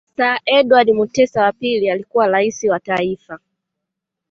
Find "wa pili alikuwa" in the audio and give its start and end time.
1.43-2.27